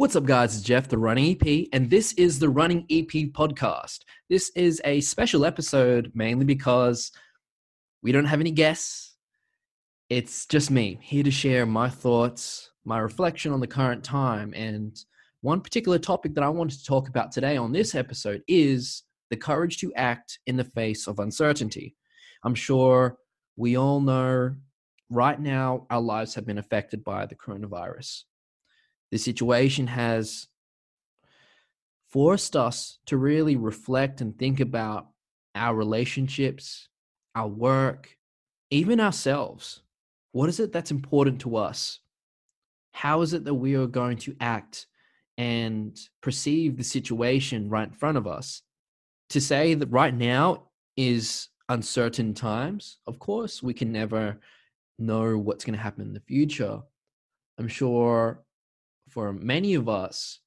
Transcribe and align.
What's 0.00 0.16
up, 0.16 0.24
guys? 0.24 0.56
It's 0.56 0.64
Jeff, 0.64 0.88
the 0.88 0.96
Running 0.96 1.36
EP, 1.36 1.68
and 1.74 1.90
this 1.90 2.14
is 2.14 2.38
the 2.38 2.48
Running 2.48 2.86
EP 2.88 3.34
podcast. 3.34 3.98
This 4.30 4.50
is 4.56 4.80
a 4.86 5.02
special 5.02 5.44
episode 5.44 6.10
mainly 6.14 6.46
because 6.46 7.12
we 8.02 8.10
don't 8.10 8.24
have 8.24 8.40
any 8.40 8.50
guests. 8.50 9.14
It's 10.08 10.46
just 10.46 10.70
me 10.70 10.98
here 11.02 11.22
to 11.22 11.30
share 11.30 11.66
my 11.66 11.90
thoughts, 11.90 12.70
my 12.86 12.98
reflection 12.98 13.52
on 13.52 13.60
the 13.60 13.66
current 13.66 14.02
time, 14.02 14.54
and 14.56 14.98
one 15.42 15.60
particular 15.60 15.98
topic 15.98 16.32
that 16.34 16.44
I 16.44 16.48
wanted 16.48 16.78
to 16.78 16.84
talk 16.86 17.10
about 17.10 17.30
today 17.30 17.58
on 17.58 17.70
this 17.70 17.94
episode 17.94 18.40
is 18.48 19.02
the 19.28 19.36
courage 19.36 19.76
to 19.80 19.92
act 19.96 20.38
in 20.46 20.56
the 20.56 20.64
face 20.64 21.08
of 21.08 21.18
uncertainty. 21.18 21.94
I'm 22.42 22.54
sure 22.54 23.18
we 23.56 23.76
all 23.76 24.00
know 24.00 24.54
right 25.10 25.38
now 25.38 25.86
our 25.90 26.00
lives 26.00 26.34
have 26.36 26.46
been 26.46 26.56
affected 26.56 27.04
by 27.04 27.26
the 27.26 27.34
coronavirus 27.34 28.22
the 29.10 29.18
situation 29.18 29.86
has 29.88 30.46
forced 32.08 32.56
us 32.56 32.98
to 33.06 33.16
really 33.16 33.56
reflect 33.56 34.20
and 34.20 34.38
think 34.38 34.60
about 34.60 35.08
our 35.54 35.74
relationships, 35.74 36.88
our 37.34 37.48
work, 37.48 38.16
even 38.70 39.00
ourselves. 39.00 39.82
What 40.32 40.48
is 40.48 40.60
it 40.60 40.72
that's 40.72 40.90
important 40.90 41.40
to 41.42 41.56
us? 41.56 42.00
How 42.92 43.22
is 43.22 43.32
it 43.32 43.44
that 43.44 43.54
we 43.54 43.74
are 43.74 43.86
going 43.86 44.18
to 44.18 44.36
act 44.40 44.86
and 45.38 45.98
perceive 46.20 46.76
the 46.76 46.84
situation 46.84 47.68
right 47.68 47.88
in 47.88 47.94
front 47.94 48.18
of 48.18 48.26
us? 48.26 48.62
To 49.30 49.40
say 49.40 49.74
that 49.74 49.86
right 49.88 50.14
now 50.14 50.64
is 50.96 51.48
uncertain 51.68 52.34
times, 52.34 52.98
of 53.06 53.18
course, 53.20 53.62
we 53.62 53.72
can 53.72 53.92
never 53.92 54.40
know 54.98 55.38
what's 55.38 55.64
going 55.64 55.76
to 55.76 55.82
happen 55.82 56.02
in 56.02 56.12
the 56.12 56.20
future. 56.20 56.80
I'm 57.58 57.68
sure 57.68 58.42
for 59.10 59.32
many 59.32 59.74
of 59.74 59.88
us, 59.88 60.38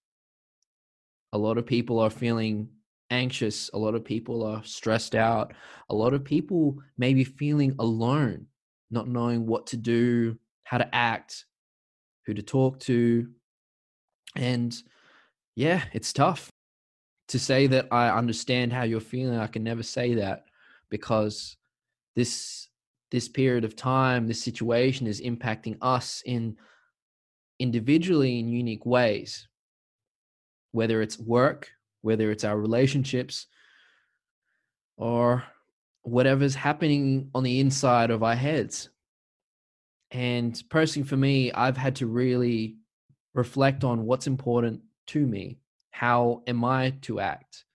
a 1.33 1.37
lot 1.37 1.57
of 1.57 1.65
people 1.65 1.99
are 1.99 2.09
feeling 2.09 2.69
anxious. 3.09 3.69
A 3.73 3.77
lot 3.77 3.95
of 3.95 4.05
people 4.05 4.43
are 4.43 4.63
stressed 4.63 5.15
out. 5.15 5.53
A 5.89 5.95
lot 5.95 6.13
of 6.13 6.23
people 6.23 6.77
may 6.97 7.13
be 7.13 7.23
feeling 7.23 7.75
alone, 7.79 8.47
not 8.89 9.07
knowing 9.07 9.45
what 9.45 9.67
to 9.67 9.77
do, 9.77 10.37
how 10.63 10.77
to 10.77 10.95
act, 10.95 11.45
who 12.25 12.33
to 12.33 12.41
talk 12.41 12.79
to. 12.81 13.27
And 14.35 14.75
yeah, 15.55 15.83
it's 15.91 16.13
tough 16.13 16.49
to 17.27 17.39
say 17.39 17.67
that 17.67 17.87
I 17.91 18.09
understand 18.09 18.71
how 18.71 18.83
you're 18.83 18.99
feeling. 18.99 19.37
I 19.37 19.47
can 19.47 19.63
never 19.63 19.83
say 19.83 20.15
that 20.15 20.45
because 20.89 21.57
this 22.15 22.67
this 23.11 23.27
period 23.27 23.63
of 23.63 23.75
time, 23.75 24.25
this 24.25 24.41
situation 24.41 25.05
is 25.05 25.21
impacting 25.21 25.77
us 25.81 26.23
in 26.25 26.57
individually 27.59 28.39
in 28.39 28.47
unique 28.47 28.85
ways, 28.85 29.47
whether 30.71 31.01
it's 31.01 31.19
work, 31.19 31.69
whether 32.01 32.31
it's 32.31 32.43
our 32.43 32.57
relationships, 32.57 33.47
or 34.97 35.43
whatever's 36.01 36.55
happening 36.55 37.29
on 37.33 37.43
the 37.43 37.59
inside 37.59 38.11
of 38.11 38.23
our 38.23 38.35
heads. 38.35 38.89
And 40.11 40.61
personally, 40.69 41.07
for 41.07 41.17
me, 41.17 41.51
I've 41.51 41.77
had 41.77 41.95
to 41.97 42.07
really 42.07 42.77
reflect 43.33 43.83
on 43.83 44.05
what's 44.05 44.27
important 44.27 44.81
to 45.07 45.25
me. 45.25 45.59
How 45.91 46.43
am 46.45 46.63
I 46.65 46.91
to 47.03 47.19
act? 47.19 47.65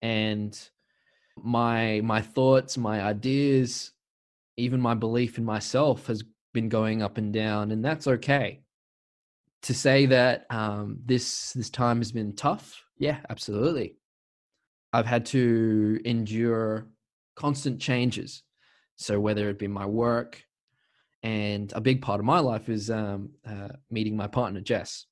And 0.00 0.58
my 1.36 2.00
my 2.02 2.20
thoughts, 2.20 2.76
my 2.76 3.02
ideas, 3.02 3.92
even 4.56 4.80
my 4.80 4.94
belief 4.94 5.38
in 5.38 5.44
myself 5.44 6.06
has 6.08 6.24
been 6.52 6.68
going 6.68 7.02
up 7.02 7.18
and 7.18 7.32
down, 7.32 7.70
and 7.70 7.84
that's 7.84 8.06
okay 8.06 8.62
to 9.62 9.74
say 9.74 10.06
that 10.06 10.46
um, 10.50 10.98
this 11.04 11.52
this 11.52 11.70
time 11.70 11.98
has 11.98 12.12
been 12.12 12.34
tough, 12.34 12.82
yeah, 12.98 13.18
absolutely. 13.30 13.96
I've 14.92 15.06
had 15.06 15.26
to 15.26 16.00
endure 16.04 16.88
constant 17.36 17.80
changes. 17.80 18.42
So 18.96 19.18
whether 19.18 19.48
it 19.48 19.58
be 19.58 19.68
my 19.68 19.86
work, 19.86 20.42
and 21.22 21.72
a 21.74 21.80
big 21.80 22.02
part 22.02 22.20
of 22.20 22.26
my 22.26 22.40
life 22.40 22.68
is 22.68 22.90
um, 22.90 23.30
uh, 23.46 23.68
meeting 23.90 24.16
my 24.16 24.26
partner 24.26 24.60
Jess. 24.60 25.06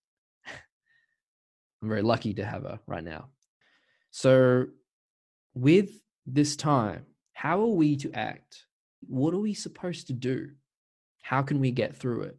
I'm 1.82 1.88
very 1.88 2.03
lucky 2.03 2.34
to 2.34 2.44
have 2.44 2.62
her 2.65 2.81
right 2.87 3.05
now. 3.05 3.28
So 4.11 4.67
with 5.55 5.91
this 6.27 6.56
time, 6.56 7.06
how 7.32 7.61
are 7.62 7.75
we 7.75 7.97
to 7.97 8.12
act? 8.12 8.67
What 9.06 9.32
are 9.34 9.38
we 9.38 9.55
supposed 9.55 10.09
to 10.09 10.12
do? 10.12 10.50
How 11.22 11.43
can 11.43 11.61
we 11.61 11.71
get 11.71 11.97
through 11.97 12.22
it? 12.22 12.37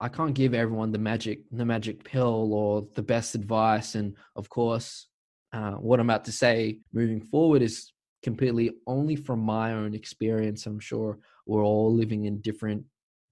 I 0.00 0.08
can't 0.08 0.34
give 0.34 0.54
everyone 0.54 0.92
the 0.92 0.98
magic 0.98 1.40
the 1.52 1.64
magic 1.64 2.04
pill 2.04 2.54
or 2.54 2.86
the 2.94 3.02
best 3.02 3.34
advice. 3.34 3.94
And 3.94 4.16
of 4.34 4.48
course, 4.48 5.08
uh, 5.52 5.72
what 5.72 6.00
I'm 6.00 6.08
about 6.08 6.24
to 6.24 6.32
say 6.32 6.78
moving 6.92 7.20
forward 7.20 7.60
is 7.60 7.92
completely 8.22 8.70
only 8.86 9.16
from 9.16 9.40
my 9.40 9.72
own 9.72 9.94
experience. 9.94 10.66
I'm 10.66 10.80
sure 10.80 11.18
we're 11.46 11.64
all 11.64 11.94
living 11.94 12.24
in 12.24 12.40
different 12.40 12.84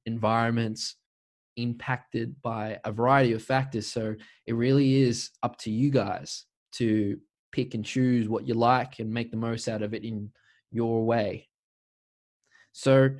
environments, 0.04 0.96
impacted 1.56 2.34
by 2.42 2.78
a 2.84 2.92
variety 2.92 3.32
of 3.32 3.42
factors. 3.42 3.86
So 3.86 4.14
it 4.46 4.54
really 4.54 5.02
is 5.02 5.30
up 5.42 5.56
to 5.58 5.70
you 5.70 5.90
guys 5.90 6.44
to 6.72 7.18
pick 7.52 7.74
and 7.74 7.84
choose 7.84 8.28
what 8.28 8.46
you 8.46 8.54
like 8.54 8.98
and 8.98 9.10
make 9.10 9.30
the 9.30 9.36
most 9.38 9.68
out 9.68 9.82
of 9.82 9.94
it 9.94 10.04
in 10.04 10.30
your 10.70 11.04
way. 11.04 11.48
So 12.72 13.10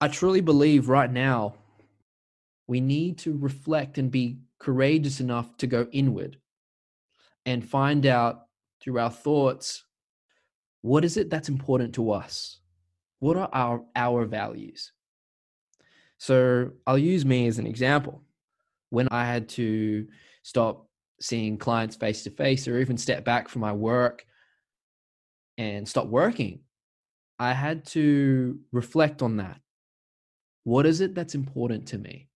I 0.00 0.08
truly 0.08 0.40
believe 0.40 0.88
right 0.88 1.10
now 1.10 1.54
we 2.72 2.80
need 2.80 3.18
to 3.18 3.36
reflect 3.36 3.98
and 3.98 4.10
be 4.10 4.38
courageous 4.58 5.20
enough 5.20 5.58
to 5.58 5.66
go 5.66 5.86
inward 5.92 6.38
and 7.44 7.62
find 7.62 8.06
out 8.06 8.46
through 8.80 8.98
our 8.98 9.10
thoughts 9.10 9.84
what 10.80 11.04
is 11.04 11.18
it 11.18 11.28
that's 11.28 11.50
important 11.50 11.94
to 11.96 12.12
us? 12.12 12.60
What 13.18 13.36
are 13.36 13.50
our 13.52 13.84
our 13.94 14.24
values? 14.24 14.90
So 16.16 16.70
i'll 16.86 16.96
use 16.96 17.26
me 17.26 17.46
as 17.46 17.58
an 17.58 17.66
example. 17.66 18.22
When 18.88 19.06
i 19.10 19.26
had 19.26 19.50
to 19.60 20.06
stop 20.42 20.88
seeing 21.20 21.58
clients 21.58 21.96
face 21.96 22.24
to 22.24 22.30
face 22.30 22.66
or 22.66 22.78
even 22.80 22.96
step 22.96 23.22
back 23.22 23.50
from 23.50 23.60
my 23.60 23.74
work 23.74 24.24
and 25.58 25.86
stop 25.86 26.06
working 26.06 26.60
i 27.38 27.52
had 27.52 27.84
to 27.96 28.60
reflect 28.72 29.20
on 29.20 29.36
that. 29.36 29.60
What 30.64 30.86
is 30.86 31.02
it 31.02 31.14
that's 31.14 31.34
important 31.34 31.88
to 31.88 31.98
me 31.98 32.30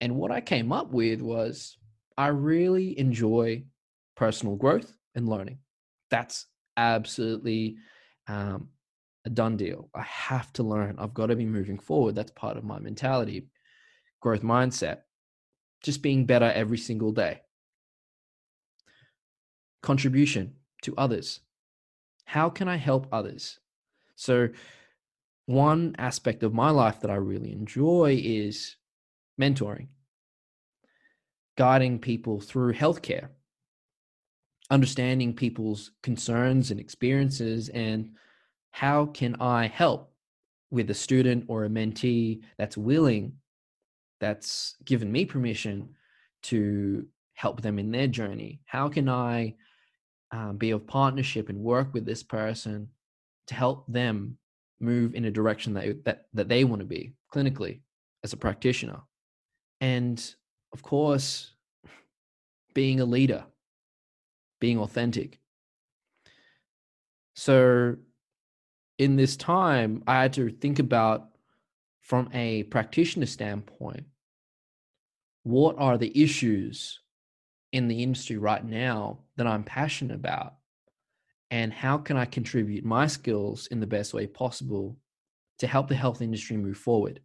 and 0.00 0.16
what 0.16 0.30
I 0.30 0.40
came 0.40 0.72
up 0.72 0.90
with 0.92 1.20
was 1.20 1.78
I 2.16 2.28
really 2.28 2.98
enjoy 2.98 3.64
personal 4.16 4.56
growth 4.56 4.96
and 5.14 5.28
learning. 5.28 5.58
That's 6.10 6.46
absolutely 6.76 7.76
um, 8.28 8.68
a 9.24 9.30
done 9.30 9.56
deal. 9.56 9.90
I 9.94 10.02
have 10.02 10.52
to 10.54 10.62
learn. 10.62 10.96
I've 10.98 11.14
got 11.14 11.26
to 11.26 11.36
be 11.36 11.46
moving 11.46 11.78
forward. 11.78 12.14
That's 12.14 12.30
part 12.30 12.56
of 12.56 12.64
my 12.64 12.78
mentality, 12.78 13.48
growth 14.20 14.42
mindset, 14.42 15.00
just 15.82 16.02
being 16.02 16.26
better 16.26 16.50
every 16.54 16.78
single 16.78 17.12
day. 17.12 17.40
Contribution 19.82 20.54
to 20.82 20.94
others. 20.96 21.40
How 22.24 22.50
can 22.50 22.68
I 22.68 22.76
help 22.76 23.06
others? 23.12 23.60
So, 24.16 24.48
one 25.46 25.94
aspect 25.98 26.42
of 26.42 26.52
my 26.52 26.70
life 26.70 27.00
that 27.00 27.10
I 27.10 27.14
really 27.14 27.52
enjoy 27.52 28.20
is 28.24 28.76
mentoring, 29.40 29.88
guiding 31.56 31.98
people 31.98 32.40
through 32.40 32.74
healthcare, 32.74 33.28
understanding 34.70 35.34
people's 35.34 35.92
concerns 36.02 36.70
and 36.70 36.80
experiences, 36.80 37.68
and 37.70 38.10
how 38.70 39.06
can 39.06 39.36
I 39.40 39.68
help 39.68 40.12
with 40.70 40.90
a 40.90 40.94
student 40.94 41.44
or 41.48 41.64
a 41.64 41.68
mentee 41.68 42.42
that's 42.58 42.76
willing, 42.76 43.34
that's 44.20 44.76
given 44.84 45.10
me 45.10 45.24
permission 45.24 45.90
to 46.42 47.06
help 47.34 47.62
them 47.62 47.78
in 47.78 47.90
their 47.90 48.06
journey? 48.06 48.60
How 48.66 48.88
can 48.88 49.08
I 49.08 49.54
um, 50.32 50.56
be 50.56 50.72
of 50.72 50.86
partnership 50.86 51.48
and 51.48 51.58
work 51.58 51.94
with 51.94 52.04
this 52.04 52.22
person 52.22 52.88
to 53.46 53.54
help 53.54 53.86
them 53.86 54.38
move 54.80 55.14
in 55.14 55.24
a 55.24 55.30
direction 55.30 55.72
that, 55.74 56.04
that, 56.04 56.26
that 56.34 56.48
they 56.48 56.64
want 56.64 56.80
to 56.80 56.86
be 56.86 57.14
clinically 57.32 57.80
as 58.24 58.32
a 58.32 58.36
practitioner? 58.36 59.00
And 59.80 60.34
of 60.72 60.82
course, 60.82 61.52
being 62.74 63.00
a 63.00 63.04
leader, 63.04 63.44
being 64.60 64.78
authentic. 64.78 65.40
So, 67.34 67.96
in 68.98 69.16
this 69.16 69.36
time, 69.36 70.02
I 70.06 70.22
had 70.22 70.32
to 70.34 70.50
think 70.50 70.78
about 70.78 71.28
from 72.00 72.30
a 72.32 72.62
practitioner 72.64 73.26
standpoint 73.26 74.06
what 75.46 75.78
are 75.78 75.96
the 75.96 76.10
issues 76.20 76.98
in 77.70 77.86
the 77.86 78.02
industry 78.02 78.36
right 78.36 78.64
now 78.64 79.20
that 79.36 79.46
I'm 79.46 79.62
passionate 79.62 80.14
about? 80.14 80.54
And 81.52 81.72
how 81.72 81.98
can 81.98 82.16
I 82.16 82.24
contribute 82.24 82.84
my 82.84 83.06
skills 83.06 83.68
in 83.68 83.78
the 83.78 83.86
best 83.86 84.12
way 84.12 84.26
possible 84.26 84.96
to 85.58 85.68
help 85.68 85.86
the 85.86 85.94
health 85.94 86.20
industry 86.20 86.56
move 86.56 86.76
forward? 86.76 87.20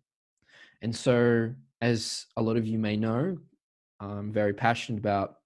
And 0.84 0.96
so 0.96 1.52
as 1.82 2.28
a 2.38 2.42
lot 2.42 2.58
of 2.58 2.68
you 2.68 2.78
may 2.78 2.96
know, 2.96 3.38
I'm 4.00 4.32
very 4.32 4.54
passionate 4.54 5.00
about 5.00 5.38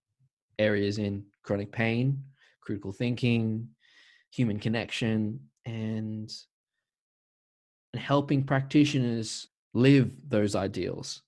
areas 0.59 0.97
in 0.97 1.25
chronic 1.43 1.71
pain, 1.71 2.23
critical 2.61 2.91
thinking, 2.91 3.69
human 4.31 4.59
connection, 4.59 5.39
and 5.65 6.31
and 7.93 8.01
helping 8.01 8.43
practitioners 8.43 9.47
live 9.73 10.11
those 10.27 10.55
ideals 10.55 11.21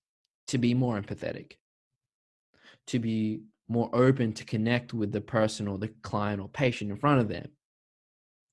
to 0.48 0.58
be 0.58 0.74
more 0.74 1.00
empathetic, 1.00 1.52
to 2.86 2.98
be 2.98 3.40
more 3.68 3.88
open 3.94 4.32
to 4.34 4.44
connect 4.44 4.92
with 4.92 5.12
the 5.12 5.20
person 5.20 5.66
or 5.66 5.78
the 5.78 5.88
client 6.02 6.40
or 6.40 6.48
patient 6.48 6.90
in 6.90 6.96
front 6.98 7.20
of 7.20 7.28
them, 7.28 7.48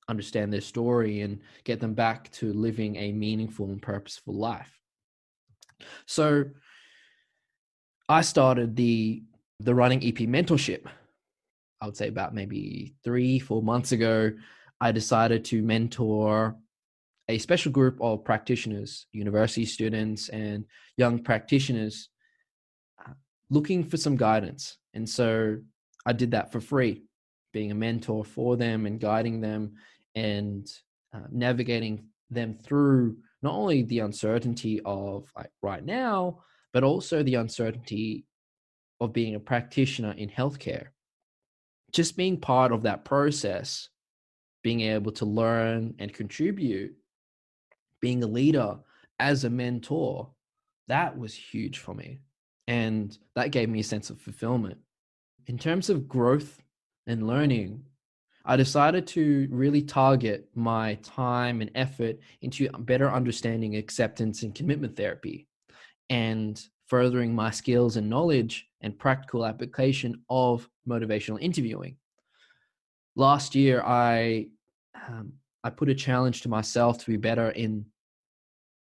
understand 0.07 0.51
their 0.51 0.61
story, 0.61 1.21
and 1.21 1.41
get 1.65 1.81
them 1.81 1.93
back 1.93 2.31
to 2.31 2.53
living 2.53 2.95
a 2.95 3.11
meaningful 3.11 3.65
and 3.65 3.81
purposeful 3.81 4.33
life. 4.33 4.79
So 6.05 6.45
I 8.07 8.21
started 8.21 8.75
the 8.75 9.23
the 9.59 9.73
running 9.73 10.03
EP 10.05 10.27
mentorship. 10.27 10.85
I 11.81 11.85
would 11.85 11.97
say 11.97 12.07
about 12.07 12.33
maybe 12.33 12.93
three, 13.03 13.39
four 13.39 13.61
months 13.61 13.91
ago. 13.91 14.31
I 14.81 14.91
decided 14.91 15.45
to 15.45 15.61
mentor 15.61 16.57
a 17.27 17.37
special 17.37 17.71
group 17.71 17.97
of 18.01 18.23
practitioners, 18.23 19.07
university 19.11 19.65
students, 19.65 20.29
and 20.29 20.65
young 20.97 21.19
practitioners 21.19 22.09
uh, 23.05 23.13
looking 23.49 23.83
for 23.83 23.97
some 23.97 24.15
guidance. 24.15 24.77
And 24.93 25.09
so 25.09 25.57
I 26.05 26.13
did 26.13 26.31
that 26.31 26.51
for 26.51 26.59
free, 26.59 27.03
being 27.53 27.71
a 27.71 27.75
mentor 27.75 28.23
for 28.23 28.57
them 28.57 28.85
and 28.85 28.99
guiding 28.99 29.41
them 29.41 29.73
and 30.13 30.69
uh, 31.13 31.27
navigating 31.31 32.07
them 32.29 32.57
through 32.61 33.17
not 33.45 33.53
only 33.53 33.83
the 33.83 33.99
uncertainty 33.99 34.81
of 34.83 35.31
like 35.37 35.51
right 35.61 35.85
now, 35.85 36.39
but 36.73 36.83
also 36.83 37.21
the 37.21 37.35
uncertainty 37.35 38.25
of 38.99 39.13
being 39.13 39.35
a 39.35 39.39
practitioner 39.39 40.13
in 40.13 40.29
healthcare. 40.29 40.87
Just 41.91 42.17
being 42.17 42.39
part 42.41 42.71
of 42.71 42.81
that 42.81 43.05
process, 43.05 43.89
being 44.63 44.81
able 44.81 45.11
to 45.11 45.25
learn 45.25 45.93
and 45.99 46.11
contribute 46.11 46.95
being 48.01 48.23
a 48.23 48.27
leader 48.27 48.79
as 49.19 49.43
a 49.43 49.49
mentor, 49.49 50.31
that 50.87 51.15
was 51.15 51.33
huge 51.35 51.77
for 51.77 51.93
me. 51.93 52.21
And 52.67 53.15
that 53.35 53.51
gave 53.51 53.69
me 53.69 53.81
a 53.81 53.83
sense 53.83 54.09
of 54.09 54.19
fulfillment. 54.19 54.79
In 55.45 55.59
terms 55.59 55.91
of 55.91 56.07
growth 56.07 56.59
and 57.05 57.27
learning, 57.27 57.83
I 58.45 58.55
decided 58.55 59.07
to 59.07 59.47
really 59.49 59.81
target 59.81 60.47
my 60.53 60.95
time 61.01 61.61
and 61.61 61.71
effort 61.73 62.19
into 62.41 62.69
better 62.79 63.11
understanding 63.11 63.75
acceptance 63.75 64.43
and 64.43 64.53
commitment 64.53 64.95
therapy 64.95 65.47
and 66.09 66.63
furthering 66.85 67.33
my 67.33 67.49
skills 67.49 67.97
and 67.97 68.09
knowledge 68.09 68.67
and 68.81 68.97
practical 68.97 69.45
application 69.45 70.21
of 70.29 70.69
motivational 70.87 71.41
interviewing. 71.41 71.97
Last 73.15 73.55
year, 73.55 73.81
I 73.81 74.47
um, 75.07 75.33
I 75.63 75.71
put 75.71 75.89
a 75.89 75.95
challenge 75.95 76.41
to 76.41 76.49
myself 76.49 76.99
to 76.99 77.07
be 77.07 77.17
better 77.17 77.49
in 77.49 77.85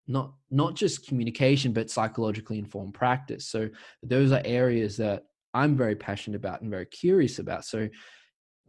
not 0.07 0.33
not 0.49 0.75
just 0.75 1.07
communication 1.07 1.71
but 1.71 1.89
psychologically 1.89 2.57
informed 2.57 2.95
practice 2.95 3.45
so 3.45 3.69
those 4.01 4.31
are 4.31 4.41
areas 4.43 4.97
that 4.97 5.25
i'm 5.53 5.77
very 5.77 5.95
passionate 5.95 6.35
about 6.35 6.61
and 6.61 6.71
very 6.71 6.87
curious 6.87 7.37
about 7.37 7.63
so 7.63 7.87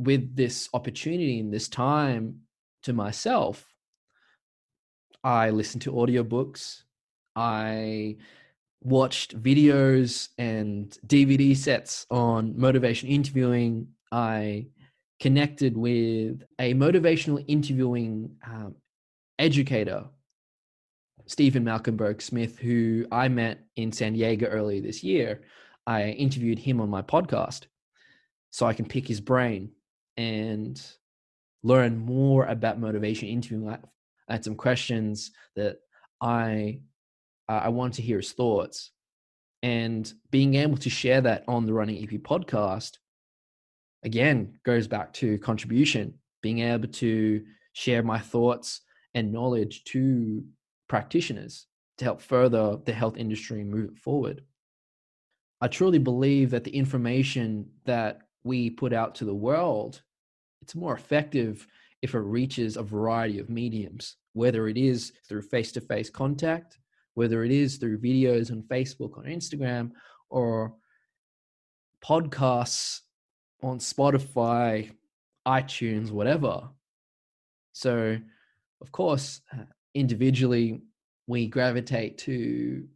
with 0.05 0.35
this 0.35 0.69
opportunity 0.75 1.41
and 1.41 1.53
this 1.53 1.69
time 1.69 2.41
to 2.83 2.93
myself 2.93 3.71
i 5.23 5.51
listened 5.51 5.83
to 5.83 5.93
audiobooks. 5.93 6.83
I 7.37 8.17
watched 8.83 9.41
videos 9.41 10.29
and 10.39 10.97
dvd 11.07 11.57
sets 11.57 12.07
on 12.11 12.59
motivation 12.59 13.09
interviewing. 13.09 13.89
I 14.11 14.67
connected 15.21 15.77
with 15.77 16.43
a 16.59 16.75
motivational 16.75 17.45
interviewing 17.47 18.37
um, 18.47 18.75
educator 19.39 20.07
Stephen 21.27 21.63
Malcolm 21.63 21.97
Berg-Smith, 21.97 22.59
who 22.59 23.07
I 23.13 23.29
met 23.29 23.61
in 23.77 23.93
San 23.93 24.15
Diego 24.15 24.47
earlier 24.47 24.81
this 24.81 25.05
year. 25.05 25.43
I 25.87 26.11
interviewed 26.11 26.59
him 26.59 26.81
on 26.81 26.89
my 26.89 27.03
podcast 27.03 27.67
so 28.51 28.67
I 28.67 28.73
can 28.73 28.85
pick 28.87 29.07
his 29.07 29.21
brain 29.21 29.71
and 30.17 30.81
learn 31.63 31.99
more 31.99 32.47
about 32.47 32.81
motivation 32.81 33.29
interviewing. 33.29 33.67
Life. 33.67 33.81
I 34.29 34.35
had 34.35 34.45
some 34.45 34.55
questions 34.55 35.33
that 35.57 35.79
I 36.21 36.81
I 37.49 37.69
want 37.71 37.95
to 37.95 38.03
hear 38.03 38.19
his 38.19 38.33
thoughts, 38.33 38.93
and 39.63 40.13
being 40.31 40.55
able 40.55 40.77
to 40.79 40.91
share 40.91 41.21
that 41.23 41.45
on 41.49 41.67
the 41.67 41.73
Running 41.73 42.03
EP 42.03 42.21
podcast 42.21 42.99
again 44.05 44.59
goes 44.65 44.87
back 44.87 45.13
to 45.15 45.39
contribution. 45.39 46.15
Being 46.43 46.61
able 46.61 46.89
to 46.89 47.45
share 47.73 48.03
my 48.03 48.19
thoughts 48.19 48.81
and 49.15 49.33
knowledge 49.33 49.85
to 49.85 50.45
practitioners 50.89 51.67
to 51.99 52.05
help 52.05 52.23
further 52.23 52.79
the 52.85 52.93
health 52.93 53.17
industry 53.17 53.63
move 53.63 53.91
it 53.91 53.99
forward. 53.99 54.43
I 55.61 55.69
truly 55.69 55.99
believe 55.99 56.51
that 56.51 56.65
the 56.65 56.75
information 56.75 57.69
that 57.85 58.23
we 58.45 58.71
put 58.71 58.93
out 58.93 59.15
to 59.17 59.25
the 59.25 59.35
world, 59.35 60.03
it's 60.63 60.75
more 60.75 60.95
effective 60.95 61.67
if 62.03 62.15
it 62.15 62.19
reaches 62.19 62.77
a 62.77 62.83
variety 62.83 63.39
of 63.39 63.51
mediums, 63.51 64.17
whether 64.33 64.69
it 64.69 64.77
is 64.77 65.13
through 65.29 65.43
face-to-face 65.43 66.11
contact, 66.11 66.79
whether 67.15 67.45
it 67.45 67.51
is 67.51 67.77
through 67.77 67.99
videos 67.99 68.51
on 68.51 68.63
Facebook 68.63 69.17
or 69.17 69.25
Instagram, 69.25 69.91
or 70.31 70.75
podcasts 72.05 73.01
on 73.63 73.79
Spotify, 73.79 74.91
iTunes, 75.47 76.11
whatever. 76.11 76.69
So, 77.73 78.19
of 78.81 78.93
course, 78.93 79.41
uh, 79.53 79.65
individually 79.95 80.81
we 81.27 81.47
gravitate 81.47 82.19
to 82.19 82.87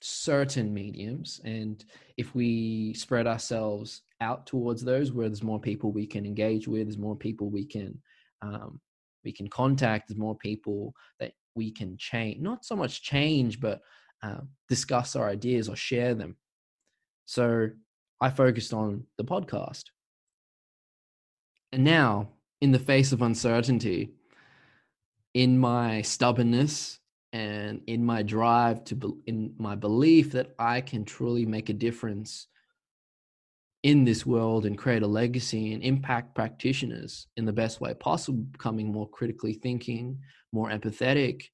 certain 0.00 0.72
mediums 0.72 1.40
and 1.44 1.84
if 2.16 2.34
we 2.34 2.92
spread 2.94 3.26
ourselves 3.26 4.02
out 4.20 4.46
towards 4.46 4.84
those 4.84 5.12
where 5.12 5.28
there's 5.28 5.42
more 5.42 5.60
people 5.60 5.90
we 5.90 6.06
can 6.06 6.26
engage 6.26 6.68
with 6.68 6.86
there's 6.86 6.98
more 6.98 7.16
people 7.16 7.48
we 7.48 7.64
can 7.64 7.98
um, 8.42 8.80
we 9.24 9.32
can 9.32 9.48
contact 9.48 10.08
there's 10.08 10.18
more 10.18 10.36
people 10.36 10.94
that 11.20 11.32
we 11.54 11.70
can 11.70 11.96
change 11.96 12.40
not 12.40 12.64
so 12.64 12.76
much 12.76 13.02
change 13.02 13.60
but 13.60 13.80
uh, 14.24 14.40
discuss 14.70 15.16
our 15.16 15.28
ideas 15.28 15.68
or 15.68 15.76
share 15.76 16.14
them. 16.14 16.36
So 17.26 17.68
i 18.22 18.30
focused 18.30 18.72
on 18.72 19.04
the 19.18 19.24
podcast. 19.24 19.84
And 21.72 21.84
now 21.84 22.28
in 22.62 22.72
the 22.72 22.78
face 22.78 23.12
of 23.12 23.20
uncertainty 23.20 24.14
in 25.34 25.58
my 25.58 26.00
stubbornness 26.00 27.00
and 27.34 27.80
in 27.88 28.06
my 28.06 28.22
drive 28.22 28.84
to 28.84 28.94
be, 28.94 29.08
in 29.26 29.52
my 29.58 29.74
belief 29.74 30.30
that 30.32 30.54
I 30.56 30.80
can 30.80 31.04
truly 31.04 31.44
make 31.44 31.68
a 31.68 31.72
difference 31.74 32.46
in 33.82 34.04
this 34.04 34.24
world 34.24 34.64
and 34.64 34.78
create 34.78 35.02
a 35.02 35.06
legacy 35.08 35.74
and 35.74 35.82
impact 35.82 36.36
practitioners 36.36 37.26
in 37.36 37.44
the 37.44 37.52
best 37.52 37.80
way 37.80 37.92
possible, 37.92 38.38
becoming 38.38 38.92
more 38.92 39.10
critically 39.10 39.54
thinking, 39.54 40.20
more 40.52 40.70
empathetic, 40.70 41.46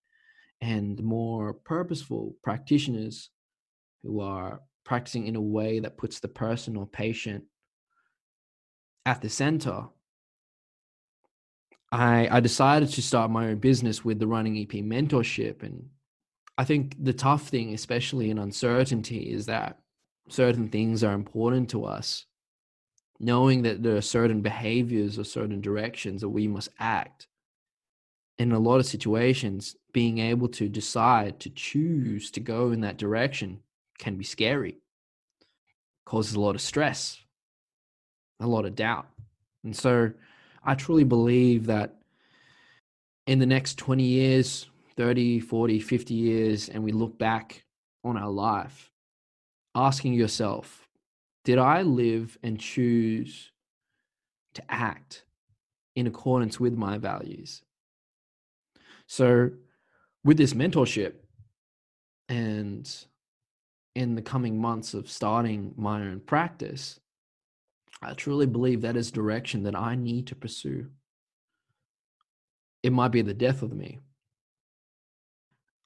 and 0.61 1.03
more 1.03 1.55
purposeful 1.55 2.37
practitioners 2.45 3.31
who 4.03 4.21
are 4.21 4.61
practicing 4.85 5.27
in 5.27 5.35
a 5.35 5.41
way 5.41 5.81
that 5.81 5.97
puts 5.97 6.21
the 6.21 6.29
person 6.29 6.77
or 6.77 6.87
patient 6.87 7.45
at 9.07 9.23
the 9.23 9.31
center 9.31 9.87
I, 11.93 12.29
I 12.31 12.41
decided 12.41 12.91
to 12.91 13.03
start 13.03 13.31
my 13.31 13.49
own 13.49 13.57
business 13.57 14.05
with 14.05 14.19
the 14.19 14.27
running 14.27 14.59
EP 14.59 14.85
mentorship. 14.85 15.63
And 15.63 15.89
I 16.57 16.65
think 16.65 16.97
the 17.03 17.13
tough 17.13 17.49
thing, 17.49 17.75
especially 17.75 18.31
in 18.31 18.39
uncertainty, 18.39 19.33
is 19.33 19.47
that 19.47 19.79
certain 20.29 20.69
things 20.69 21.03
are 21.03 21.15
important 21.15 21.71
to 21.71 21.85
us. 21.85 22.27
Knowing 23.19 23.63
that 23.63 23.83
there 23.83 23.97
are 23.97 24.03
certain 24.03 24.41
behaviors 24.41 25.19
or 25.19 25.25
certain 25.25 25.61
directions 25.61 26.21
that 26.21 26.29
we 26.29 26.49
must 26.49 26.71
act. 26.79 27.27
In 28.39 28.53
a 28.53 28.59
lot 28.59 28.79
of 28.79 28.87
situations, 28.87 29.77
being 29.93 30.19
able 30.19 30.49
to 30.49 30.69
decide 30.69 31.41
to 31.41 31.51
choose 31.51 32.31
to 32.31 32.41
go 32.41 32.71
in 32.71 32.81
that 32.81 32.97
direction 32.97 33.61
can 33.99 34.17
be 34.17 34.25
scary, 34.25 34.79
causes 36.07 36.35
a 36.35 36.41
lot 36.41 36.55
of 36.55 36.63
stress, 36.63 37.19
a 38.41 38.47
lot 38.47 38.65
of 38.65 38.75
doubt. 38.75 39.09
And 39.63 39.77
so, 39.77 40.13
I 40.63 40.75
truly 40.75 41.05
believe 41.05 41.67
that 41.67 41.97
in 43.27 43.39
the 43.39 43.47
next 43.47 43.79
20 43.79 44.03
years, 44.03 44.69
30, 44.97 45.41
40, 45.41 45.81
50 45.81 46.15
years, 46.15 46.69
and 46.69 46.83
we 46.83 46.93
look 46.93 47.19
back 47.19 47.65
on 48.05 48.17
our 48.17 48.31
life, 48.31 48.91
asking 49.75 50.15
yourself, 50.15 50.89
did 51.45 51.59
I 51.59 51.83
live 51.83 52.39
and 52.43 52.61
choose 52.61 53.51
to 54.55 54.63
act 54.69 55.25
in 55.97 56.07
accordance 56.07 56.61
with 56.61 56.75
my 56.75 56.99
values? 56.99 57.63
So, 59.07 59.51
with 60.23 60.37
this 60.37 60.53
mentorship 60.53 61.15
and 62.29 62.89
in 63.95 64.15
the 64.15 64.23
coming 64.23 64.61
months 64.61 64.95
of 64.95 65.11
starting 65.11 65.75
my 65.77 66.01
own 66.03 66.21
practice, 66.21 67.01
I 68.03 68.15
truly 68.15 68.47
believe 68.47 68.81
that 68.81 68.97
is 68.97 69.11
direction 69.11 69.65
that 69.65 69.75
I 69.75 69.95
need 69.95 70.29
to 70.29 70.35
pursue. 70.35 70.87
It 72.83 72.93
might 72.93 73.09
be 73.09 73.23
the 73.23 73.35
death 73.35 73.63
of 73.63 73.73
me. 73.73 73.99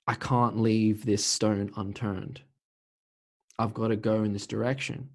I 0.06 0.14
can't 0.14 0.60
leave 0.60 1.04
this 1.04 1.24
stone 1.24 1.72
unturned. 1.76 2.42
I've 3.58 3.74
got 3.74 3.88
to 3.88 3.96
go 3.96 4.22
in 4.22 4.32
this 4.32 4.46
direction 4.46 5.08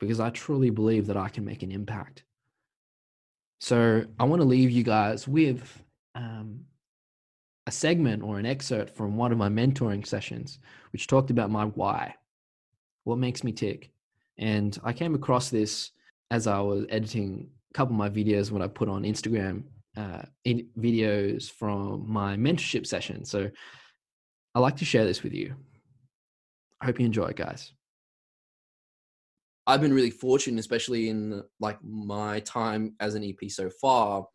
because 0.00 0.20
I 0.20 0.30
truly 0.30 0.70
believe 0.70 1.06
that 1.06 1.16
I 1.16 1.28
can 1.28 1.44
make 1.44 1.62
an 1.62 1.72
impact. 1.72 2.24
So 3.60 4.04
I 4.18 4.24
want 4.24 4.40
to 4.42 4.48
leave 4.48 4.70
you 4.70 4.82
guys 4.82 5.26
with 5.26 5.82
um, 6.14 6.64
a 7.66 7.70
segment 7.70 8.22
or 8.22 8.38
an 8.38 8.46
excerpt 8.46 8.96
from 8.96 9.16
one 9.16 9.32
of 9.32 9.38
my 9.38 9.48
mentoring 9.48 10.06
sessions, 10.06 10.58
which 10.92 11.06
talked 11.06 11.30
about 11.30 11.50
my 11.50 11.64
why, 11.64 12.14
what 13.04 13.18
makes 13.18 13.42
me 13.42 13.52
tick. 13.52 13.90
And 14.38 14.78
I 14.84 14.92
came 14.92 15.14
across 15.14 15.50
this 15.50 15.90
as 16.30 16.46
I 16.46 16.60
was 16.60 16.86
editing 16.90 17.48
a 17.70 17.74
couple 17.74 17.94
of 17.94 17.98
my 17.98 18.08
videos 18.08 18.50
when 18.50 18.62
I 18.62 18.68
put 18.68 18.88
on 18.88 19.02
Instagram 19.02 19.64
uh, 19.96 20.22
in 20.44 20.68
videos 20.78 21.50
from 21.50 22.04
my 22.08 22.36
mentorship 22.36 22.86
session. 22.86 23.24
So 23.24 23.50
I 24.54 24.60
like 24.60 24.76
to 24.76 24.84
share 24.84 25.04
this 25.04 25.22
with 25.22 25.32
you. 25.32 25.54
I 26.80 26.86
hope 26.86 27.00
you 27.00 27.06
enjoy 27.06 27.26
it, 27.26 27.36
guys. 27.36 27.72
I've 29.66 29.80
been 29.80 29.92
really 29.92 30.10
fortunate, 30.10 30.60
especially 30.60 31.10
in 31.10 31.42
like 31.60 31.78
my 31.82 32.40
time 32.40 32.94
as 33.00 33.14
an 33.14 33.24
EP 33.24 33.50
so 33.50 33.68
far, 33.68 34.26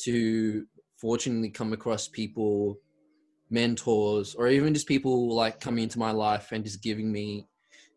to 0.00 0.66
fortunately 1.00 1.50
come 1.50 1.72
across 1.72 2.08
people, 2.08 2.78
mentors, 3.50 4.34
or 4.34 4.48
even 4.48 4.74
just 4.74 4.88
people 4.88 5.34
like 5.34 5.60
coming 5.60 5.84
into 5.84 5.98
my 5.98 6.10
life 6.10 6.50
and 6.52 6.64
just 6.64 6.82
giving 6.82 7.12
me 7.12 7.46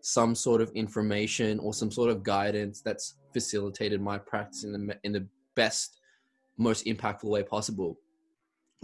some 0.06 0.36
sort 0.36 0.62
of 0.62 0.70
information 0.76 1.58
or 1.58 1.74
some 1.74 1.90
sort 1.90 2.12
of 2.12 2.22
guidance 2.22 2.80
that's 2.80 3.16
facilitated 3.34 4.00
my 4.00 4.20
practice 4.20 4.64
in 4.64 4.72
the 4.72 4.96
in 5.04 5.12
the 5.12 5.28
best, 5.56 6.00
most 6.60 6.86
impactful 6.86 7.24
way 7.24 7.42
possible. 7.42 7.98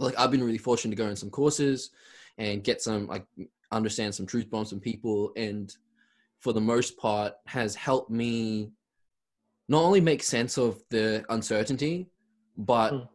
Like 0.00 0.18
I've 0.18 0.32
been 0.32 0.42
really 0.42 0.58
fortunate 0.58 0.96
to 0.96 1.00
go 1.00 1.08
in 1.08 1.14
some 1.14 1.30
courses 1.30 1.90
and 2.38 2.64
get 2.64 2.82
some 2.82 3.06
like 3.06 3.24
understand 3.70 4.12
some 4.12 4.26
truth 4.26 4.50
bombs 4.50 4.70
from 4.70 4.80
people 4.80 5.30
and 5.36 5.72
for 6.40 6.52
the 6.52 6.60
most 6.60 6.96
part 6.96 7.34
has 7.46 7.76
helped 7.76 8.10
me 8.10 8.72
not 9.68 9.84
only 9.84 10.00
make 10.00 10.24
sense 10.24 10.58
of 10.58 10.82
the 10.90 11.24
uncertainty 11.28 12.08
but 12.58 12.90
mm. 12.92 13.08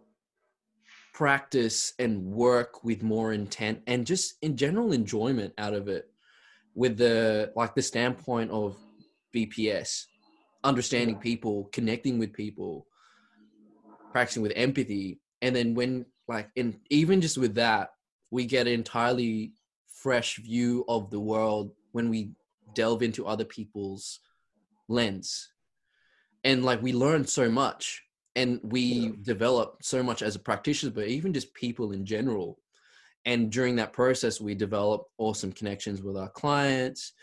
practice 1.13 1.93
and 1.99 2.23
work 2.23 2.85
with 2.85 3.03
more 3.03 3.33
intent 3.33 3.81
and 3.85 4.07
just 4.07 4.35
in 4.41 4.55
general 4.55 4.93
enjoyment 4.93 5.53
out 5.57 5.73
of 5.73 5.89
it 5.89 6.09
with 6.77 6.95
the 6.95 7.51
like 7.55 7.73
the 7.73 7.81
standpoint 7.81 8.51
of 8.51 8.77
bps 9.35 10.03
understanding 10.63 11.15
yeah. 11.15 11.21
people 11.21 11.69
connecting 11.73 12.19
with 12.19 12.31
people 12.31 12.85
practicing 14.11 14.43
with 14.43 14.53
empathy 14.55 15.19
and 15.41 15.55
then 15.55 15.73
when 15.73 16.05
like 16.27 16.49
in 16.55 16.79
even 16.91 17.19
just 17.19 17.37
with 17.37 17.55
that 17.55 17.89
we 18.29 18.45
get 18.45 18.67
an 18.67 18.73
entirely 18.73 19.53
fresh 19.87 20.37
view 20.37 20.85
of 20.87 21.09
the 21.09 21.19
world 21.19 21.71
when 21.93 22.09
we 22.09 22.29
delve 22.75 23.01
into 23.01 23.25
other 23.25 23.45
people's 23.45 24.19
lens 24.87 25.49
and 26.43 26.63
like 26.63 26.81
we 26.83 26.93
learn 26.93 27.25
so 27.25 27.49
much 27.49 28.03
and 28.35 28.59
we 28.61 28.81
yeah. 28.81 29.09
develop 29.23 29.77
so 29.81 30.03
much 30.03 30.21
as 30.21 30.35
a 30.35 30.39
practitioner 30.39 30.91
but 30.91 31.07
even 31.07 31.33
just 31.33 31.51
people 31.55 31.91
in 31.91 32.05
general 32.05 32.59
and 33.27 33.51
during 33.51 33.75
that 33.75 33.93
process 33.93 34.41
we 34.41 34.55
develop 34.55 35.03
awesome 35.19 35.51
connections 35.51 36.01
with 36.01 36.17
our 36.17 36.29
clients 36.29 37.13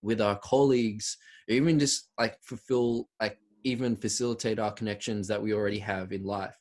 with 0.00 0.20
our 0.20 0.38
colleagues 0.38 1.18
even 1.48 1.78
just 1.78 2.08
like 2.18 2.38
fulfill 2.42 3.08
like 3.20 3.36
even 3.64 3.94
facilitate 3.94 4.58
our 4.58 4.72
connections 4.72 5.28
that 5.28 5.42
we 5.42 5.52
already 5.52 5.78
have 5.78 6.12
in 6.12 6.24
life 6.24 6.56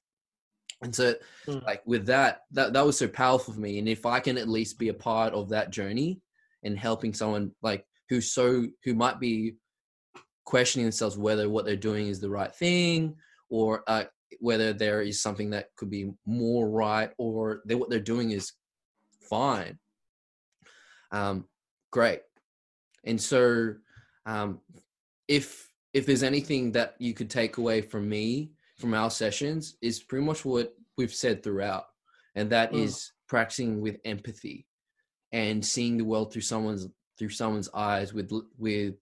and 0.81 0.93
so 0.93 1.13
mm. 1.47 1.63
like 1.63 1.81
with 1.85 2.05
that 2.05 2.41
that 2.51 2.73
that 2.73 2.85
was 2.85 2.97
so 2.97 3.07
powerful 3.07 3.53
for 3.53 3.59
me 3.59 3.79
and 3.79 3.87
if 3.87 4.05
i 4.05 4.19
can 4.19 4.37
at 4.37 4.49
least 4.49 4.77
be 4.77 4.89
a 4.89 4.93
part 4.93 5.33
of 5.33 5.47
that 5.49 5.69
journey 5.69 6.19
and 6.63 6.77
helping 6.77 7.13
someone 7.13 7.51
like 7.61 7.85
who's 8.09 8.33
so 8.33 8.65
who 8.83 8.93
might 8.93 9.19
be 9.19 9.55
questioning 10.45 10.85
themselves 10.85 11.17
whether 11.17 11.49
what 11.49 11.65
they're 11.65 11.75
doing 11.75 12.07
is 12.07 12.19
the 12.19 12.29
right 12.29 12.53
thing 12.55 13.15
or 13.49 13.83
uh, 13.87 14.03
whether 14.39 14.73
there 14.73 15.01
is 15.01 15.21
something 15.21 15.49
that 15.51 15.67
could 15.75 15.89
be 15.89 16.11
more 16.25 16.69
right 16.69 17.11
or 17.17 17.61
they, 17.65 17.75
what 17.75 17.89
they're 17.89 17.99
doing 17.99 18.31
is 18.31 18.53
fine 19.31 19.79
um, 21.11 21.45
great 21.91 22.21
and 23.05 23.19
so 23.19 23.73
um, 24.25 24.59
if 25.27 25.71
if 25.93 26.05
there's 26.05 26.23
anything 26.23 26.71
that 26.73 26.95
you 26.99 27.13
could 27.13 27.29
take 27.29 27.57
away 27.57 27.81
from 27.81 28.07
me 28.07 28.51
from 28.77 28.93
our 28.93 29.09
sessions 29.09 29.77
is 29.81 30.03
pretty 30.03 30.25
much 30.25 30.45
what 30.45 30.73
we've 30.97 31.13
said 31.13 31.41
throughout 31.41 31.85
and 32.35 32.49
that 32.49 32.71
mm. 32.71 32.83
is 32.83 33.11
practicing 33.27 33.81
with 33.81 33.97
empathy 34.05 34.67
and 35.31 35.65
seeing 35.65 35.97
the 35.97 36.05
world 36.05 36.31
through 36.31 36.41
someone's 36.41 36.87
through 37.17 37.29
someone's 37.29 37.69
eyes 37.73 38.13
with 38.13 38.31
with 38.57 38.95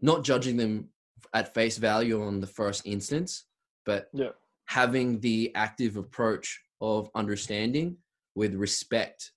not 0.00 0.24
judging 0.24 0.56
them 0.56 0.88
at 1.34 1.54
face 1.54 1.78
value 1.78 2.22
on 2.22 2.40
the 2.40 2.46
first 2.46 2.86
instance, 2.86 3.44
but 3.84 4.08
yeah. 4.12 4.30
having 4.66 5.20
the 5.20 5.52
active 5.54 5.96
approach 5.96 6.60
of 6.80 7.10
understanding 7.14 7.96
with 8.34 8.54
respect, 8.54 9.32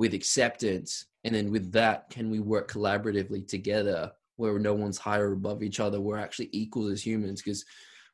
with 0.00 0.14
acceptance, 0.14 1.04
and 1.24 1.34
then 1.34 1.50
with 1.52 1.72
that, 1.72 2.08
can 2.08 2.30
we 2.30 2.40
work 2.40 2.70
collaboratively 2.72 3.46
together 3.46 4.10
where 4.36 4.58
no 4.58 4.72
one's 4.72 4.96
higher 4.96 5.32
above 5.32 5.62
each 5.62 5.78
other? 5.78 6.00
We're 6.00 6.16
actually 6.16 6.48
equals 6.52 6.90
as 6.90 7.06
humans 7.06 7.42
because 7.42 7.66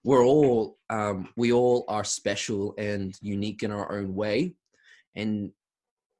we're 0.02 0.26
all 0.26 0.78
um, 0.90 1.28
we 1.36 1.52
all 1.52 1.84
are 1.86 2.02
special 2.02 2.74
and 2.76 3.16
unique 3.22 3.62
in 3.62 3.70
our 3.70 3.96
own 3.96 4.16
way, 4.16 4.56
and 5.14 5.52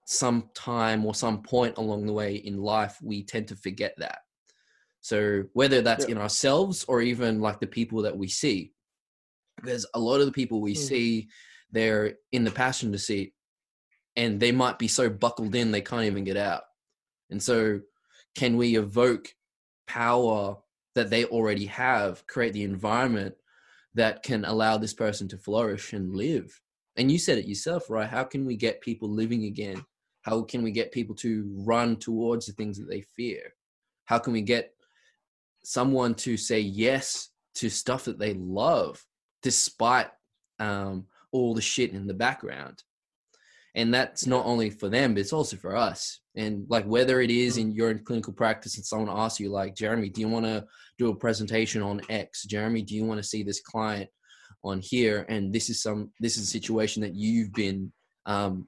some 0.05 0.51
time 0.55 1.05
or 1.05 1.17
some 1.17 1.43
point 1.43 1.79
along 1.79 2.07
the 2.07 2.13
way 2.13 2.37
in 2.37 2.59
life, 2.59 2.97
we 3.03 3.25
tend 3.25 3.49
to 3.49 3.57
forget 3.57 3.93
that. 3.99 4.21
So 5.01 5.47
whether 5.53 5.83
that's 5.83 6.05
yeah. 6.05 6.13
in 6.13 6.19
ourselves 6.19 6.85
or 6.87 7.01
even 7.01 7.41
like 7.41 7.59
the 7.59 7.67
people 7.67 8.03
that 8.03 8.17
we 8.17 8.29
see, 8.29 8.73
because 9.57 9.85
a 9.95 9.99
lot 9.99 10.21
of 10.21 10.27
the 10.27 10.39
people 10.41 10.61
we 10.61 10.75
mm. 10.75 10.89
see, 10.89 11.29
they're 11.73 12.15
in 12.31 12.45
the 12.45 12.53
passenger 12.53 12.99
seat 12.99 13.33
and 14.17 14.41
they 14.41 14.53
might 14.53 14.79
be 14.79 14.89
so 14.89 15.09
buckled 15.11 15.55
in 15.55 15.71
they 15.71 15.81
can't 15.81 16.05
even 16.05 16.25
get 16.25 16.37
out. 16.37 16.63
And 17.31 17.43
so 17.43 17.81
can 18.35 18.57
we 18.57 18.77
evoke 18.77 19.35
power 19.87 20.57
that 20.95 21.11
they 21.11 21.25
already 21.27 21.67
have, 21.67 22.27
create 22.27 22.53
the 22.53 22.65
environment 22.65 23.35
that 23.95 24.23
can 24.23 24.45
allow 24.45 24.79
this 24.79 24.95
person 24.95 25.29
to 25.29 25.39
flourish 25.39 25.93
and 25.93 26.15
live? 26.15 26.61
And 26.97 27.13
you 27.13 27.19
said 27.19 27.39
it 27.39 27.47
yourself, 27.47 27.91
right? 27.91 28.09
How 28.09 28.25
can 28.25 28.47
we 28.47 28.57
get 28.57 28.81
people 28.81 29.11
living 29.11 29.45
again 29.45 29.85
how 30.27 30.43
can 30.43 30.65
we 30.65 30.73
get 30.73 30.91
people 30.91 31.15
to 31.15 31.49
run 31.55 31.95
towards 31.95 32.47
the 32.47 32.53
things 32.53 32.79
that 32.79 32.89
they 32.89 33.01
fear? 33.01 33.55
How 34.07 34.19
can 34.19 34.33
we 34.33 34.43
get 34.43 34.75
someone 35.63 36.17
to 36.17 36.37
say 36.37 36.59
yes 36.59 37.29
to 37.55 37.71
stuff 37.71 38.07
that 38.07 38.19
they 38.19 38.35
love 38.35 39.07
despite 39.45 40.09
um, 40.59 41.07
all 41.31 41.55
the 41.55 41.63
shit 41.63 41.93
in 41.93 42.09
the 42.09 42.15
background? 42.15 42.83
And 43.77 43.93
that's 43.93 44.27
not 44.27 44.47
only 44.47 44.71
for 44.71 44.89
them, 44.89 45.15
but 45.15 45.21
it's 45.21 45.33
also 45.33 45.57
for 45.57 45.77
us. 45.77 46.21
And 46.35 46.67
like 46.69 46.85
whether 46.87 47.21
it 47.21 47.31
is 47.31 47.59
in 47.59 47.71
your 47.71 47.95
clinical 47.99 48.33
practice 48.33 48.77
and 48.77 48.85
someone 48.85 49.11
asks 49.11 49.39
you, 49.39 49.51
like, 49.51 49.77
Jeremy, 49.77 50.09
do 50.09 50.21
you 50.21 50.29
want 50.29 50.47
to 50.47 50.65
do 50.99 51.11
a 51.11 51.15
presentation 51.15 51.83
on 51.83 52.01
X? 52.09 52.45
Jeremy, 52.45 52.83
do 52.83 52.95
you 52.95 53.05
want 53.05 53.19
to 53.19 53.29
see 53.29 53.43
this 53.43 53.61
client 53.61 54.09
on 54.65 54.81
here? 54.81 55.27
And 55.29 55.53
this 55.53 55.71
is 55.71 55.83
some 55.83 56.11
this 56.21 56.37
is 56.37 56.45
a 56.45 56.51
situation 56.51 57.03
that 57.03 57.15
you've 57.15 57.53
been 57.53 57.93
um, 58.25 58.67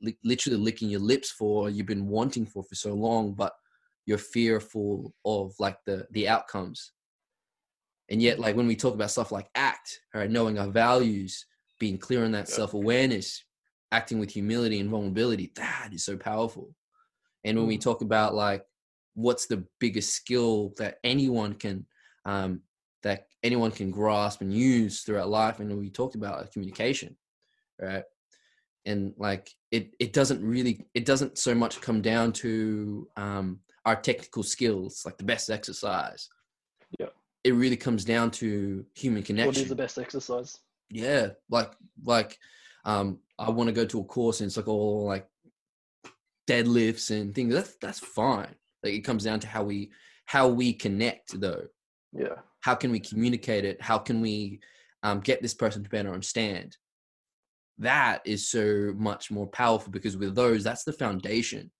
li- 0.00 0.18
literally 0.24 0.58
licking 0.58 0.88
your 0.88 1.00
lips 1.00 1.30
for 1.30 1.70
you've 1.70 1.86
been 1.86 2.08
wanting 2.08 2.46
for 2.46 2.62
for 2.62 2.74
so 2.74 2.94
long 2.94 3.32
but 3.32 3.52
you're 4.06 4.18
fearful 4.18 5.12
of 5.24 5.52
like 5.58 5.78
the 5.86 6.06
the 6.12 6.28
outcomes 6.28 6.92
and 8.10 8.22
yet 8.22 8.38
like 8.38 8.56
when 8.56 8.66
we 8.66 8.76
talk 8.76 8.94
about 8.94 9.10
stuff 9.10 9.32
like 9.32 9.48
act 9.54 10.00
right 10.14 10.30
knowing 10.30 10.58
our 10.58 10.68
values 10.68 11.46
being 11.78 11.98
clear 11.98 12.24
on 12.24 12.32
that 12.32 12.48
self-awareness 12.48 13.44
acting 13.96 14.18
with 14.18 14.30
humility 14.30 14.78
and 14.78 14.90
vulnerability 14.90 15.50
that 15.56 15.88
is 15.92 16.04
so 16.04 16.16
powerful. 16.16 16.74
And 17.44 17.56
when 17.56 17.66
we 17.66 17.78
mm. 17.78 17.80
talk 17.80 18.02
about 18.02 18.34
like 18.34 18.62
what's 19.14 19.46
the 19.46 19.64
biggest 19.80 20.14
skill 20.14 20.74
that 20.76 20.98
anyone 21.02 21.54
can 21.54 21.86
um, 22.26 22.60
that 23.02 23.28
anyone 23.42 23.70
can 23.70 23.90
grasp 23.90 24.42
and 24.42 24.52
use 24.52 25.02
throughout 25.02 25.30
life 25.30 25.60
and 25.60 25.78
we 25.78 25.88
talked 25.88 26.16
about 26.16 26.40
like, 26.40 26.52
communication 26.52 27.16
right? 27.80 28.04
And 28.84 29.14
like 29.16 29.50
it 29.70 29.94
it 29.98 30.12
doesn't 30.12 30.42
really 30.44 30.86
it 30.94 31.06
doesn't 31.06 31.38
so 31.38 31.54
much 31.54 31.80
come 31.80 32.02
down 32.02 32.32
to 32.44 33.08
um, 33.16 33.60
our 33.86 33.96
technical 33.96 34.42
skills 34.42 35.02
like 35.06 35.16
the 35.16 35.24
best 35.24 35.48
exercise. 35.50 36.28
Yeah 37.00 37.08
it 37.46 37.54
really 37.54 37.76
comes 37.76 38.04
down 38.04 38.28
to 38.28 38.84
human 38.96 39.22
connection 39.22 39.46
what 39.46 39.56
is 39.56 39.68
the 39.68 39.82
best 39.84 39.98
exercise? 39.98 40.58
Yeah 40.90 41.28
like 41.48 41.72
like 42.04 42.36
um 42.84 43.20
i 43.38 43.50
want 43.50 43.68
to 43.68 43.72
go 43.74 43.84
to 43.84 44.00
a 44.00 44.04
course 44.04 44.40
and 44.40 44.48
it's 44.48 44.56
like 44.56 44.68
all 44.68 45.04
like 45.06 45.28
deadlifts 46.48 47.10
and 47.10 47.34
things 47.34 47.52
that's 47.52 47.76
that's 47.80 47.98
fine. 47.98 48.54
Like 48.82 48.94
it 48.94 49.00
comes 49.00 49.24
down 49.24 49.40
to 49.40 49.46
how 49.48 49.64
we 49.64 49.90
how 50.26 50.48
we 50.48 50.72
connect 50.72 51.40
though. 51.40 51.64
Yeah. 52.12 52.36
How 52.60 52.74
can 52.74 52.90
we 52.90 53.00
communicate 53.00 53.64
it? 53.64 53.80
How 53.82 53.98
can 53.98 54.20
we 54.20 54.60
um, 55.02 55.20
get 55.20 55.42
this 55.42 55.54
person 55.54 55.82
to 55.82 55.90
better 55.90 56.12
understand? 56.12 56.76
That 57.78 58.22
is 58.24 58.48
so 58.48 58.92
much 58.96 59.30
more 59.30 59.46
powerful 59.48 59.90
because 59.92 60.16
with 60.16 60.34
those 60.34 60.64
that's 60.64 60.84
the 60.84 60.92
foundation. 60.92 61.70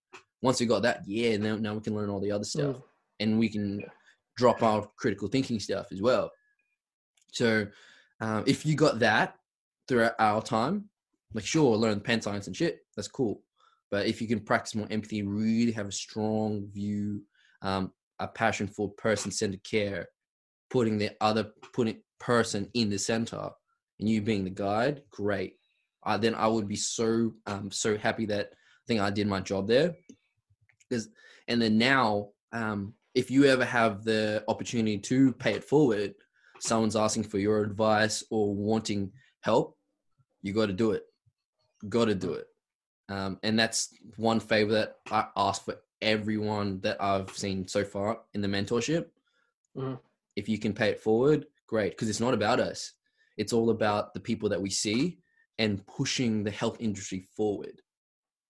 Once 0.41 0.59
we 0.59 0.65
got 0.65 0.81
that 0.83 1.01
yeah 1.07 1.37
now, 1.37 1.55
now 1.55 1.73
we 1.73 1.81
can 1.81 1.95
learn 1.95 2.09
all 2.09 2.19
the 2.19 2.31
other 2.31 2.43
stuff 2.43 2.75
Mm. 2.75 2.83
and 3.21 3.39
we 3.39 3.49
can 3.49 3.79
Yeah. 3.79 3.87
drop 4.35 4.61
our 4.63 4.87
critical 4.97 5.27
thinking 5.29 5.59
stuff 5.59 5.87
as 5.91 6.01
well. 6.01 6.29
So 7.31 7.67
um, 8.19 8.43
if 8.47 8.65
you 8.65 8.75
got 8.75 8.99
that 8.99 9.35
throughout 9.87 10.15
our 10.19 10.41
time 10.41 10.89
like 11.33 11.45
sure 11.45 11.75
learn 11.75 11.99
pain 11.99 12.21
science 12.21 12.47
and 12.47 12.55
shit 12.55 12.79
that's 12.95 13.07
cool. 13.07 13.41
But 13.89 14.07
if 14.07 14.21
you 14.21 14.27
can 14.27 14.41
practice 14.41 14.75
more 14.75 14.87
empathy 14.89 15.23
really 15.23 15.71
have 15.71 15.87
a 15.87 15.91
strong 15.91 16.67
view 16.73 17.21
um, 17.61 17.91
a 18.19 18.27
passion 18.27 18.67
for 18.67 18.89
person-centered 18.91 19.63
care 19.63 20.07
putting 20.69 20.97
the 20.97 21.11
other 21.21 21.51
putting 21.73 22.01
person 22.19 22.69
in 22.73 22.89
the 22.89 22.97
center 22.97 23.49
and 23.99 24.09
you 24.09 24.21
being 24.21 24.43
the 24.43 24.49
guide 24.49 25.01
great. 25.11 25.55
Uh, 26.05 26.17
then 26.17 26.35
i 26.35 26.47
would 26.47 26.67
be 26.67 26.75
so 26.75 27.33
um, 27.45 27.69
so 27.71 27.97
happy 27.97 28.25
that 28.25 28.47
i 28.51 28.83
think 28.87 28.99
i 28.99 29.09
did 29.09 29.27
my 29.27 29.39
job 29.39 29.67
there. 29.67 29.95
Because 30.89 31.09
and 31.47 31.61
then 31.61 31.77
now 31.77 32.29
um, 32.53 32.93
if 33.13 33.29
you 33.31 33.45
ever 33.45 33.65
have 33.65 34.03
the 34.03 34.43
opportunity 34.47 34.97
to 34.97 35.33
pay 35.33 35.53
it 35.53 35.63
forward 35.63 36.13
someone's 36.59 36.95
asking 36.95 37.23
for 37.23 37.37
your 37.37 37.61
advice 37.61 38.23
or 38.31 38.53
wanting 38.53 39.11
help 39.41 39.77
you 40.41 40.53
got 40.53 40.67
to 40.67 40.73
do 40.73 40.91
it 40.91 41.03
got 41.89 42.05
to 42.05 42.15
do 42.15 42.33
it 42.33 42.47
um, 43.09 43.39
and 43.43 43.57
that's 43.57 43.93
one 44.17 44.39
favor 44.39 44.71
that 44.73 44.95
i 45.11 45.27
ask 45.35 45.63
for 45.65 45.75
everyone 46.01 46.79
that 46.81 47.01
i've 47.01 47.29
seen 47.37 47.67
so 47.67 47.83
far 47.83 48.21
in 48.33 48.41
the 48.41 48.47
mentorship 48.47 49.07
Mhm. 49.75 49.99
if 50.35 50.49
you 50.49 50.57
can 50.57 50.73
pay 50.73 50.89
it 50.89 50.99
forward 50.99 51.45
great 51.67 51.91
because 51.91 52.09
it's 52.09 52.19
not 52.19 52.33
about 52.33 52.59
us 52.59 52.93
it's 53.37 53.53
all 53.53 53.69
about 53.69 54.13
the 54.13 54.19
people 54.19 54.49
that 54.49 54.61
we 54.61 54.69
see 54.71 55.19
and 55.59 55.85
pushing 55.85 56.43
the 56.43 56.51
health 56.51 56.77
industry 56.79 57.21
forward 57.35 57.81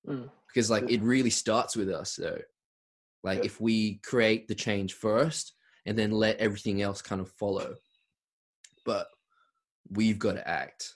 Mm. 0.07 0.29
because 0.47 0.69
like 0.69 0.83
Yeah. 0.83 0.95
it 0.95 1.01
really 1.01 1.29
starts 1.29 1.75
with 1.75 1.89
us 1.89 2.15
though 2.15 2.41
like 3.23 3.39
Yeah. 3.39 3.45
if 3.45 3.59
we 3.59 3.95
create 3.97 4.47
the 4.47 4.55
change 4.55 4.93
first 4.93 5.53
and 5.85 5.97
then 5.99 6.11
let 6.11 6.37
everything 6.37 6.81
else 6.81 7.01
kind 7.01 7.19
of 7.19 7.29
follow 7.31 7.75
but 8.85 9.07
we've 9.89 10.19
got 10.19 10.33
to 10.33 10.47
act 10.47 10.95